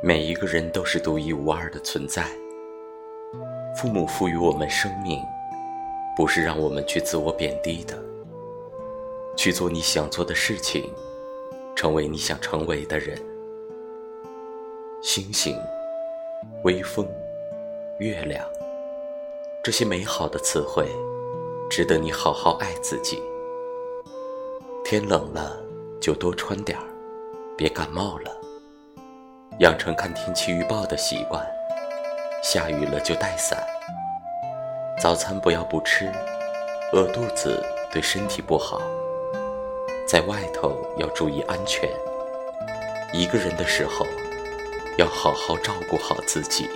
[0.00, 2.24] 每一个人都是独一无二的存在。
[3.76, 5.20] 父母赋予我们生命，
[6.16, 7.98] 不是让我们去自我贬低的。
[9.36, 10.88] 去做你想做的事情，
[11.74, 13.20] 成为你想成为的人。
[15.02, 15.56] 星星、
[16.62, 17.04] 微风、
[17.98, 18.46] 月亮，
[19.64, 20.86] 这些美好的词汇，
[21.68, 23.20] 值得你好好爱自己。
[24.84, 25.60] 天冷了，
[26.00, 26.84] 就多穿点儿，
[27.56, 28.37] 别感冒了。
[29.58, 31.44] 养成看天气预报的习惯，
[32.44, 33.58] 下雨了就带伞。
[35.00, 36.12] 早餐不要不吃，
[36.92, 38.80] 饿肚子对身体不好。
[40.06, 41.90] 在外头要注意安全，
[43.12, 44.06] 一个人的时候
[44.96, 46.70] 要好好照顾好自己。